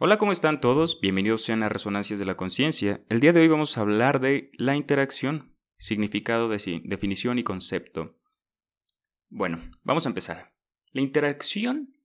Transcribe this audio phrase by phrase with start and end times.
[0.00, 1.00] Hola, ¿cómo están todos?
[1.00, 3.04] Bienvenidos sean a Resonancias de la Conciencia.
[3.08, 8.16] El día de hoy vamos a hablar de la interacción, significado, de definición y concepto.
[9.28, 10.54] Bueno, vamos a empezar.
[10.92, 11.96] La interacción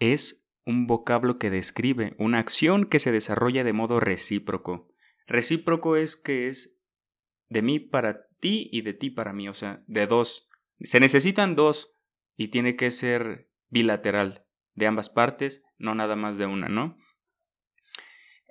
[0.00, 4.88] es un vocablo que describe una acción que se desarrolla de modo recíproco.
[5.28, 6.82] Recíproco es que es
[7.48, 10.48] de mí para ti y de ti para mí, o sea, de dos.
[10.80, 11.94] Se necesitan dos
[12.36, 14.44] y tiene que ser bilateral,
[14.74, 16.98] de ambas partes, no nada más de una, ¿no?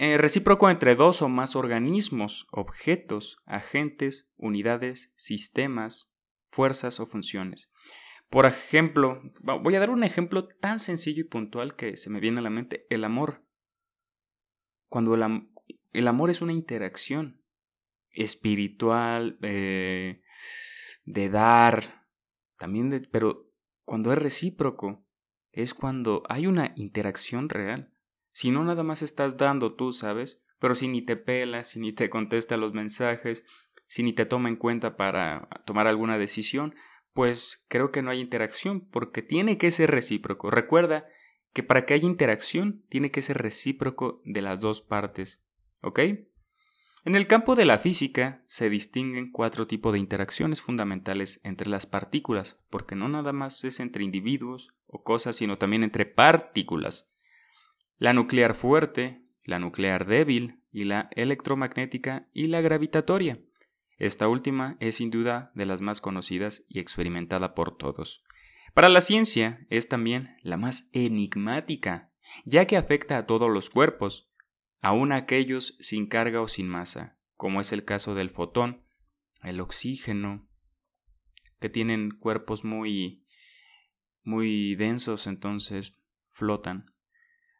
[0.00, 6.12] Eh, recíproco entre dos o más organismos, objetos, agentes, unidades, sistemas,
[6.50, 7.68] fuerzas o funciones.
[8.30, 12.38] Por ejemplo, voy a dar un ejemplo tan sencillo y puntual que se me viene
[12.38, 13.42] a la mente, el amor.
[14.88, 17.42] Cuando el, amor es una interacción
[18.10, 20.22] espiritual, eh,
[21.04, 22.06] de dar,
[22.56, 23.50] también de, pero
[23.84, 25.04] cuando es recíproco,
[25.50, 27.92] es cuando hay una interacción real.
[28.32, 30.42] Si no, nada más estás dando tú, ¿sabes?
[30.58, 33.44] Pero si ni te pelas, si ni te contesta los mensajes,
[33.86, 36.74] si ni te toma en cuenta para tomar alguna decisión,
[37.12, 40.50] pues creo que no hay interacción, porque tiene que ser recíproco.
[40.50, 41.06] Recuerda
[41.52, 45.42] que para que haya interacción, tiene que ser recíproco de las dos partes.
[45.80, 46.00] ¿Ok?
[47.04, 51.86] En el campo de la física se distinguen cuatro tipos de interacciones fundamentales entre las
[51.86, 57.08] partículas, porque no nada más es entre individuos o cosas, sino también entre partículas
[57.98, 63.40] la nuclear fuerte, la nuclear débil y la electromagnética y la gravitatoria.
[63.96, 68.22] Esta última es sin duda de las más conocidas y experimentada por todos.
[68.72, 72.12] Para la ciencia es también la más enigmática,
[72.44, 74.30] ya que afecta a todos los cuerpos,
[74.80, 78.84] aun aquellos sin carga o sin masa, como es el caso del fotón,
[79.42, 80.48] el oxígeno,
[81.58, 83.24] que tienen cuerpos muy
[84.22, 86.92] muy densos, entonces flotan.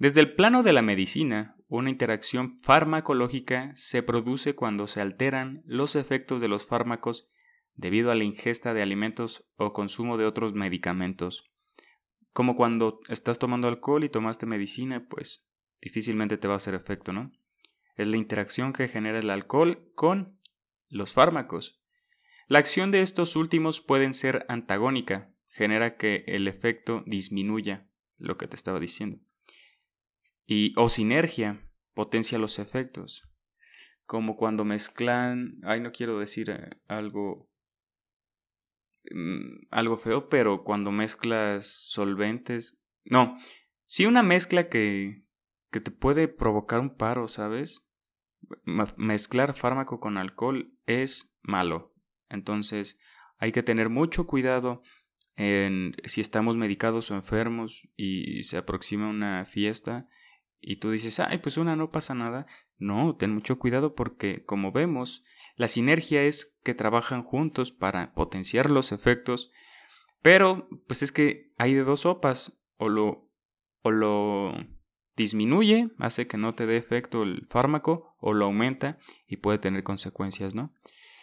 [0.00, 5.94] Desde el plano de la medicina, una interacción farmacológica se produce cuando se alteran los
[5.94, 7.28] efectos de los fármacos
[7.74, 11.52] debido a la ingesta de alimentos o consumo de otros medicamentos.
[12.32, 15.46] Como cuando estás tomando alcohol y tomaste medicina, pues
[15.82, 17.30] difícilmente te va a hacer efecto, ¿no?
[17.94, 20.40] Es la interacción que genera el alcohol con
[20.88, 21.78] los fármacos.
[22.48, 28.48] La acción de estos últimos pueden ser antagónica, genera que el efecto disminuya, lo que
[28.48, 29.18] te estaba diciendo
[30.50, 33.22] y, o sinergia potencia los efectos.
[34.04, 37.48] Como cuando mezclan, ay no quiero decir eh, algo
[39.12, 43.36] mm, algo feo, pero cuando mezclas solventes, no,
[43.86, 45.24] sí una mezcla que
[45.70, 47.86] que te puede provocar un paro, ¿sabes?
[48.96, 51.94] Mezclar fármaco con alcohol es malo.
[52.28, 52.98] Entonces,
[53.38, 54.82] hay que tener mucho cuidado
[55.36, 60.08] en si estamos medicados o enfermos y se aproxima una fiesta,
[60.60, 62.46] y tú dices, ay, pues una no pasa nada.
[62.78, 65.24] No, ten mucho cuidado porque, como vemos,
[65.56, 69.50] la sinergia es que trabajan juntos para potenciar los efectos,
[70.22, 73.28] pero pues es que hay de dos sopas, o lo,
[73.82, 74.54] o lo
[75.16, 79.82] disminuye, hace que no te dé efecto el fármaco, o lo aumenta y puede tener
[79.82, 80.74] consecuencias, ¿no?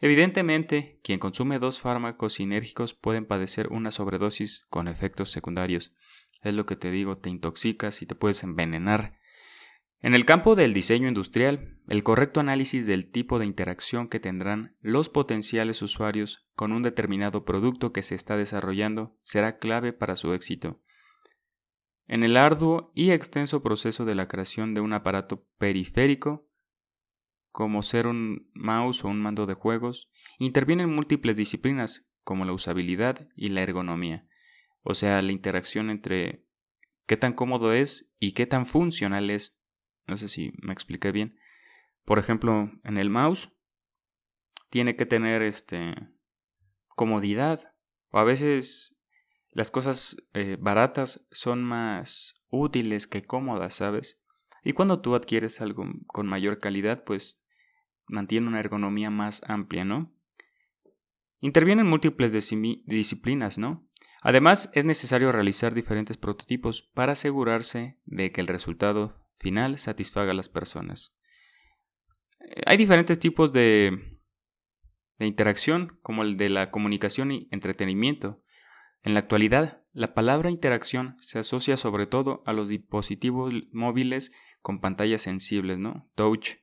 [0.00, 5.94] Evidentemente, quien consume dos fármacos sinérgicos pueden padecer una sobredosis con efectos secundarios.
[6.42, 9.20] Es lo que te digo, te intoxicas y te puedes envenenar.
[10.02, 14.76] En el campo del diseño industrial, el correcto análisis del tipo de interacción que tendrán
[14.80, 20.32] los potenciales usuarios con un determinado producto que se está desarrollando será clave para su
[20.32, 20.80] éxito.
[22.08, 26.48] En el arduo y extenso proceso de la creación de un aparato periférico,
[27.52, 30.10] como ser un mouse o un mando de juegos,
[30.40, 34.26] intervienen múltiples disciplinas como la usabilidad y la ergonomía,
[34.82, 36.44] o sea, la interacción entre
[37.06, 39.56] qué tan cómodo es y qué tan funcional es
[40.06, 41.38] no sé si me expliqué bien.
[42.04, 43.50] Por ejemplo, en el mouse
[44.70, 45.94] tiene que tener este
[46.88, 47.74] comodidad.
[48.10, 48.96] O a veces
[49.50, 54.20] las cosas eh, baratas son más útiles que cómodas, ¿sabes?
[54.64, 57.42] Y cuando tú adquieres algo con mayor calidad, pues
[58.06, 60.12] mantiene una ergonomía más amplia, ¿no?
[61.40, 63.88] Intervienen múltiples disciplinas, ¿no?
[64.22, 70.34] Además, es necesario realizar diferentes prototipos para asegurarse de que el resultado final satisfaga a
[70.34, 71.14] las personas.
[72.40, 74.20] Eh, hay diferentes tipos de,
[75.18, 78.42] de interacción, como el de la comunicación y entretenimiento.
[79.02, 84.80] En la actualidad, la palabra interacción se asocia sobre todo a los dispositivos móviles con
[84.80, 86.08] pantallas sensibles, ¿no?
[86.14, 86.58] Touch,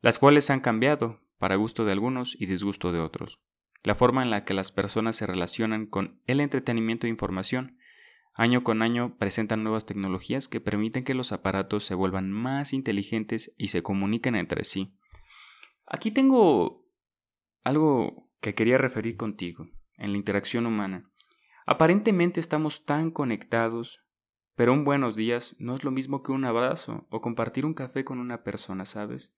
[0.00, 3.40] las cuales han cambiado, para gusto de algunos y disgusto de otros,
[3.82, 7.76] la forma en la que las personas se relacionan con el entretenimiento e información,
[8.36, 13.54] Año con año presentan nuevas tecnologías que permiten que los aparatos se vuelvan más inteligentes
[13.56, 14.98] y se comuniquen entre sí.
[15.86, 16.84] Aquí tengo
[17.62, 21.08] algo que quería referir contigo en la interacción humana.
[21.64, 24.04] Aparentemente estamos tan conectados,
[24.56, 28.04] pero un buenos días no es lo mismo que un abrazo o compartir un café
[28.04, 29.32] con una persona, ¿sabes?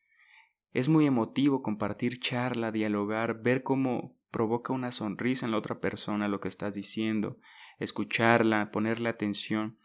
[0.72, 6.28] Es muy emotivo compartir charla, dialogar, ver cómo provoca una sonrisa en la otra persona
[6.28, 7.38] lo que estás diciendo,
[7.78, 9.78] escucharla, ponerle atención,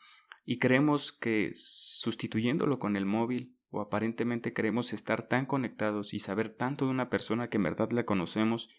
[0.46, 6.50] y creemos que sustituyéndolo con el móvil, o aparentemente queremos estar tan conectados y saber
[6.50, 8.70] tanto de una persona que en verdad la conocemos,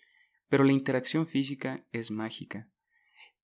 [0.48, 2.68] pero la interacción física es mágica.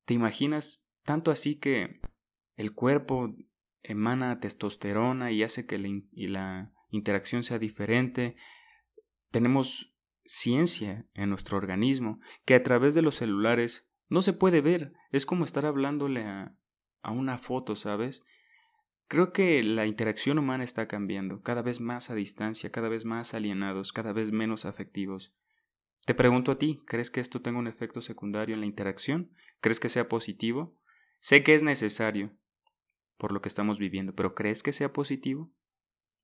[0.05, 2.01] ¿Te imaginas tanto así que
[2.57, 3.35] el cuerpo
[3.83, 8.37] emana testosterona y hace que la, la interacción sea diferente?
[9.31, 9.95] Tenemos
[10.25, 14.93] ciencia en nuestro organismo que a través de los celulares no se puede ver.
[15.11, 16.55] Es como estar hablándole a,
[17.11, 18.23] una foto, ¿sabes?
[19.07, 23.33] Creo que la interacción humana está cambiando, cada vez más a distancia, cada vez más
[23.33, 25.33] alienados, cada vez menos afectivos.
[26.05, 29.31] Te pregunto a ti, ¿crees que esto tenga un efecto secundario en la interacción?
[29.61, 30.77] ¿Crees que sea positivo?
[31.21, 32.33] Sé que es necesario
[33.17, 35.51] por lo que estamos viviendo, pero ¿crees que sea positivo?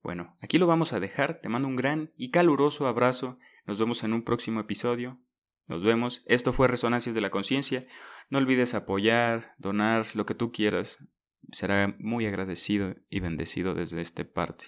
[0.02, 1.40] Bueno, aquí lo vamos a dejar.
[1.40, 3.38] Te mando un gran y caluroso abrazo.
[3.64, 5.18] Nos vemos en un próximo episodio.
[5.66, 6.22] Nos vemos.
[6.26, 7.86] Esto fue Resonancias de la Conciencia.
[8.30, 10.98] No olvides apoyar, donar, lo que tú quieras.
[11.52, 14.66] Será muy agradecido y bendecido desde esta parte.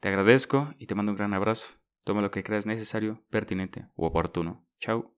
[0.00, 1.68] Te agradezco y te mando un gran abrazo.
[2.04, 4.66] Toma lo que creas necesario, pertinente u oportuno.
[4.80, 5.14] Chao.